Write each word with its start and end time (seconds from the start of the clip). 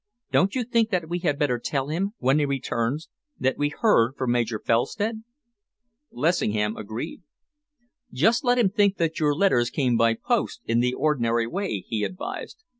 Don't 0.31 0.55
you 0.55 0.63
think 0.63 0.89
that 0.89 1.07
we 1.07 1.19
had 1.19 1.37
better 1.37 1.59
tell 1.59 1.89
him, 1.89 2.13
when 2.17 2.39
he 2.39 2.45
returns, 2.45 3.07
that 3.39 3.55
we 3.59 3.69
had 3.69 3.79
heard 3.81 4.15
from 4.17 4.31
Major 4.31 4.59
Felstead?" 4.59 5.21
Lessingham 6.09 6.75
agreed. 6.75 7.21
"Just 8.11 8.43
let 8.43 8.57
him 8.57 8.71
think 8.71 8.97
that 8.97 9.19
your 9.19 9.35
letters 9.35 9.69
came 9.69 9.97
by 9.97 10.15
post 10.15 10.61
in 10.65 10.79
the 10.79 10.95
ordinary 10.95 11.45
way," 11.45 11.83
he 11.87 12.03
advised. 12.03 12.63